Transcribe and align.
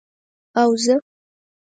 او 0.59 0.67
زه، 0.83 0.95